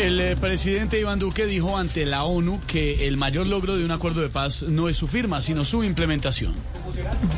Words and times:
El 0.00 0.18
eh, 0.18 0.34
presidente 0.34 0.98
Iván 0.98 1.18
Duque 1.18 1.44
dijo 1.44 1.76
ante 1.76 2.06
la 2.06 2.24
ONU 2.24 2.58
que 2.66 3.06
el 3.06 3.18
mayor 3.18 3.46
logro 3.46 3.76
de 3.76 3.84
un 3.84 3.90
acuerdo 3.90 4.22
de 4.22 4.30
paz 4.30 4.62
no 4.62 4.88
es 4.88 4.96
su 4.96 5.06
firma, 5.06 5.42
sino 5.42 5.62
su 5.62 5.84
implementación. 5.84 6.54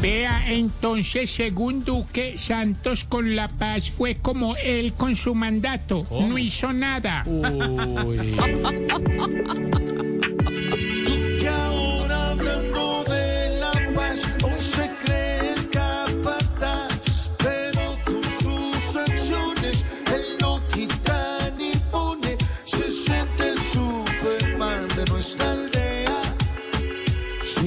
Vea 0.00 0.44
entonces, 0.48 1.30
según 1.30 1.84
Duque, 1.84 2.38
Santos 2.38 3.02
con 3.02 3.34
la 3.34 3.48
paz 3.48 3.90
fue 3.90 4.14
como 4.14 4.54
él 4.56 4.92
con 4.92 5.16
su 5.16 5.34
mandato. 5.34 6.06
No 6.10 6.38
hizo 6.38 6.72
nada. 6.72 7.24
Uy. 7.26 8.36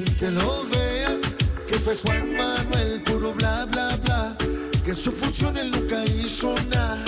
que 0.04 0.32
lo 0.32 0.64
vean, 0.66 1.22
que 1.68 1.76
fue 1.76 1.96
Juan 1.96 2.34
Manuel, 2.36 3.02
puro 3.02 3.34
bla 3.34 3.66
bla 3.66 3.96
bla, 3.98 4.38
que 4.84 4.94
su 4.94 5.12
función 5.12 5.58
él 5.58 5.72
nunca 5.72 6.04
hizo 6.06 6.54
nada. 6.70 7.04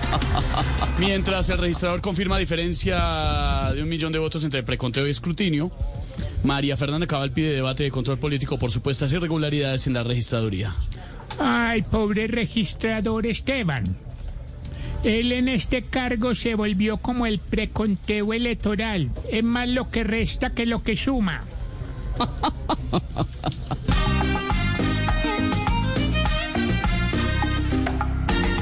Mientras 0.98 1.48
el 1.48 1.58
registrador 1.58 2.00
confirma 2.00 2.38
diferencia 2.38 3.70
de 3.74 3.82
un 3.82 3.88
millón 3.88 4.12
de 4.12 4.18
votos 4.18 4.44
entre 4.44 4.62
preconteo 4.62 5.06
y 5.06 5.10
escrutinio, 5.10 5.70
María 6.44 6.76
Fernanda 6.76 7.06
Cabal 7.06 7.30
pide 7.32 7.52
debate 7.52 7.84
de 7.84 7.90
control 7.90 8.18
político 8.18 8.58
por 8.58 8.70
supuestas 8.70 9.12
irregularidades 9.12 9.86
en 9.86 9.94
la 9.94 10.02
registraduría. 10.02 10.74
Ay, 11.38 11.82
pobre 11.82 12.26
registrador 12.26 13.26
Esteban. 13.26 14.09
Él 15.04 15.32
en 15.32 15.48
este 15.48 15.82
cargo 15.82 16.34
se 16.34 16.54
volvió 16.54 16.98
como 16.98 17.26
el 17.26 17.38
preconteo 17.38 18.32
electoral. 18.32 19.10
Es 19.30 19.42
más 19.42 19.68
lo 19.68 19.90
que 19.90 20.04
resta 20.04 20.50
que 20.50 20.66
lo 20.66 20.82
que 20.82 20.96
suma. 20.96 21.44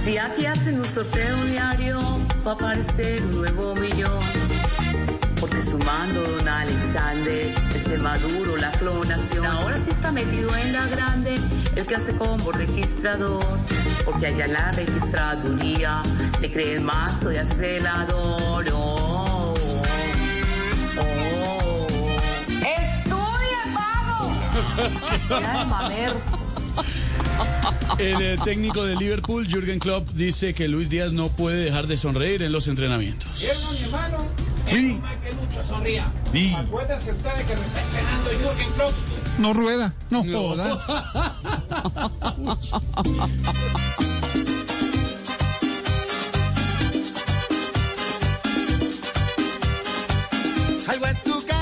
Si 0.09 0.17
aquí 0.17 0.47
hacen 0.47 0.79
un 0.79 0.87
sorteo 0.87 1.45
diario, 1.51 2.01
va 2.47 2.53
a 2.53 2.55
aparecer 2.55 3.23
un 3.25 3.41
nuevo 3.41 3.75
millón. 3.75 4.19
Porque 5.39 5.61
sumando 5.61 6.23
Don 6.23 6.49
Alexander, 6.49 7.53
desde 7.89 8.03
Maduro, 8.03 8.57
la 8.57 8.71
clonación, 8.73 9.47
ahora 9.47 9.79
sí 9.79 9.91
está 9.91 10.13
metido 10.13 10.55
en 10.57 10.73
la 10.73 10.87
grande 10.89 11.37
el 11.75 11.87
que 11.87 11.95
hace 11.95 12.15
como 12.17 12.53
registrador. 12.53 13.43
Porque 14.05 14.27
allá 14.27 14.45
en 14.45 14.53
la 14.53 14.71
registraduría 14.73 16.03
le 16.41 16.53
creen 16.53 16.85
mazo 16.85 17.31
de 17.31 17.39
acelador. 17.39 18.67
Oh, 18.73 19.55
oh. 20.99 21.87
¡Estudia, 22.79 23.63
vamos! 23.75 24.39
De. 25.89 26.13
El 27.99 28.23
eh, 28.23 28.37
técnico 28.45 28.85
de 28.85 28.97
Liverpool, 28.97 29.49
Jürgen 29.49 29.79
Klopp, 29.79 30.09
dice 30.11 30.53
que 30.53 30.69
Luis 30.69 30.91
Díaz 30.91 31.13
no 31.13 31.29
puede 31.29 31.65
dejar 31.65 31.87
de 31.87 31.97
sonreír 31.97 32.43
en 32.43 32.53
los 32.53 32.69
entrenamientos. 32.69 33.31
¿Vieron, 33.41 33.73
mi 33.73 33.83
hermano? 33.83 34.27
Sí. 34.71 35.01
Sonría. 35.69 36.07
Sí. 36.33 36.55
Acuérdense 36.55 37.13
ustedes 37.13 37.47
que 37.47 37.57
me 37.57 37.67
está 37.67 37.83
entrenando 37.83 38.31
Jürgen 38.31 38.73
Klopp. 38.73 38.93
No 39.39 39.53
rueda, 39.55 39.93
no, 40.11 40.25
joda. 40.25 40.79
Algo 50.89 51.07
en 51.07 51.17
su 51.17 51.47
cara 51.47 51.58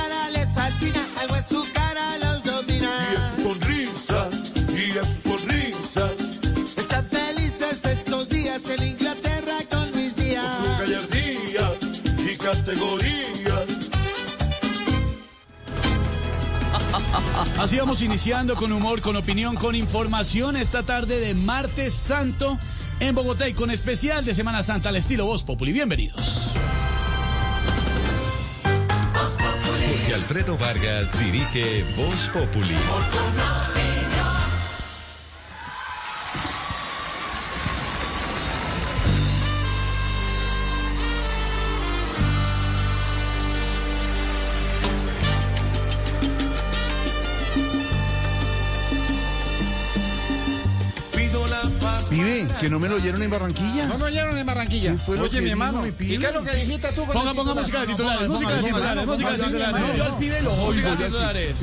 Así 17.58 17.78
vamos 17.78 18.02
iniciando 18.02 18.54
con 18.54 18.72
humor, 18.72 19.00
con 19.00 19.16
opinión, 19.16 19.56
con 19.56 19.74
información 19.74 20.56
esta 20.56 20.82
tarde 20.82 21.20
de 21.20 21.34
martes 21.34 21.94
santo 21.94 22.58
en 23.00 23.14
Bogotá 23.14 23.48
y 23.48 23.52
con 23.52 23.70
especial 23.70 24.24
de 24.24 24.34
Semana 24.34 24.62
Santa 24.62 24.88
al 24.88 24.96
estilo 24.96 25.26
Voz 25.26 25.42
Populi. 25.42 25.72
Bienvenidos. 25.72 26.52
Jorge 29.86 30.14
Alfredo 30.14 30.56
Vargas 30.56 31.18
dirige 31.18 31.84
Voz 31.96 32.28
Populi. 32.32 32.74
Pibe, 52.08 52.46
que 52.60 52.68
no 52.68 52.78
me 52.78 52.88
lo 52.88 52.96
oyeron 52.96 53.22
en 53.22 53.30
Barranquilla. 53.30 53.86
No 53.86 53.98
me 53.98 54.04
oyeron 54.04 54.36
en 54.38 54.46
Barranquilla. 54.46 54.92
¿Qué 54.92 54.98
fue 54.98 55.16
lo 55.16 55.24
Oye, 55.24 55.30
que 55.32 55.38
mi 55.38 55.44
dijo 55.46 55.52
hermano. 55.64 55.82
mi 55.82 55.88
¿Y 55.88 55.92
pibe? 55.92 56.18
qué 56.18 56.26
es 56.26 56.34
lo 56.34 56.42
que 56.42 56.56
dijiste 56.56 56.88
tú 56.94 57.04
con 57.06 57.12
Ponga, 57.14 57.34
ponga 57.34 57.54
música 57.54 57.80
de 57.80 57.86
titulares, 57.88 58.28
música 58.28 58.54
de 58.56 58.62
titulares, 58.62 59.06
música 59.06 59.30
de 59.32 59.38
titulares. 59.44 59.80
No, 59.88 59.94
yo 59.96 60.04
al 60.04 60.18
pibe 60.18 60.42
lo 60.42 60.52
oigo. 60.54 60.88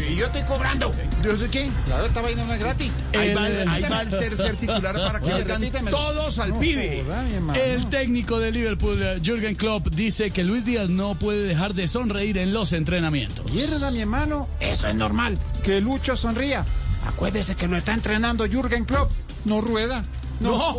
Y 0.09 0.16
yo 0.16 0.26
estoy 0.26 0.42
cobrando. 0.44 0.92
¿Yo 1.24 1.38
sé 1.38 1.50
qué? 1.50 1.70
Claro, 1.86 2.06
esta 2.06 2.22
vaina 2.22 2.44
no 2.46 2.53
es 2.53 2.59
gratis. 2.59 2.92
Ahí 3.18 3.34
va, 3.34 3.48
El- 4.02 4.09
tercer 4.09 4.56
titular 4.58 4.96
para 4.96 5.20
que 5.20 5.34
oigan 5.34 5.62
todos 5.90 6.40
al 6.40 6.53
pibe. 6.59 7.03
El 7.56 7.90
técnico 7.90 8.40
de 8.40 8.52
Liverpool, 8.52 9.02
eh, 9.02 9.20
Jürgen 9.24 9.56
Klopp, 9.56 9.88
dice 9.90 10.32
que 10.32 10.44
Luis 10.44 10.66
Díaz 10.66 10.90
no 10.90 11.16
puede 11.16 11.48
dejar 11.48 11.74
de 11.74 11.88
sonreír 11.88 12.38
en 12.38 12.53
los 12.53 12.74
entrenamientos. 12.74 13.52
Mierda, 13.52 13.92
mi 13.92 14.00
hermano. 14.02 14.48
Eso 14.59 14.88
es 14.88 14.96
normal. 14.96 15.38
Que 15.64 15.80
Lucho 15.82 16.16
sonría. 16.16 16.66
Acuérdese 17.08 17.56
que 17.56 17.68
lo 17.68 17.78
está 17.78 17.94
entrenando 17.94 18.46
Jürgen 18.46 18.86
Klopp. 18.86 19.12
No 19.46 19.59
rueda. 19.62 20.03
No, 20.40 20.76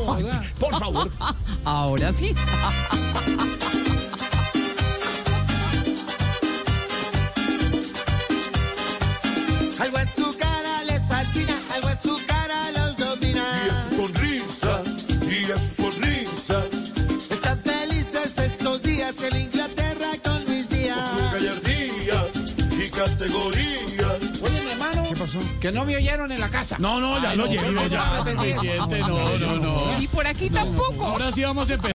por 0.58 0.78
favor. 0.78 1.10
Ahora 1.64 2.12
sí. 2.12 2.34
Algo 9.80 9.98
en 9.98 10.08
su 10.08 10.38
cara 10.38 10.84
les 10.84 11.06
fascina, 11.08 11.54
algo 11.74 11.88
en 11.90 11.98
su 11.98 12.26
cara 12.26 12.70
los 12.70 12.96
domina. 12.96 13.42
Y 13.42 13.68
es 13.68 13.74
su 13.88 13.96
sonrisa, 14.06 14.82
y 15.28 15.50
es 15.50 15.60
su 15.76 15.82
sonrisa. 15.92 16.58
Están 17.30 17.60
felices 17.60 18.38
estos 18.38 18.82
días 18.82 19.14
en 19.22 19.42
Inglaterra 19.42 20.10
con 20.22 20.44
Luis 20.46 20.68
Díaz. 20.70 20.96
Con 20.96 21.18
su 21.18 21.24
gallardía 21.34 22.18
y 22.70 22.90
categoría. 22.90 24.03
Pasó? 25.34 25.60
Que 25.60 25.72
no 25.72 25.84
me 25.84 25.96
oyeron 25.96 26.30
en 26.32 26.40
la 26.40 26.48
casa. 26.50 26.76
No, 26.78 27.00
no, 27.00 27.20
ya 27.22 27.34
lo 27.34 27.46
no, 27.46 27.72
no, 27.72 27.86
ya, 27.86 28.06
no, 28.06 28.24
suficiente, 28.24 28.98
no, 29.00 29.38
no, 29.38 29.56
no. 29.58 30.00
Y 30.00 30.08
por 30.08 30.26
aquí 30.26 30.50
tampoco. 30.50 31.04
Ahora 31.04 31.32
sí 31.32 31.42
vamos 31.42 31.70
a 31.70 31.74
empezar. 31.74 31.92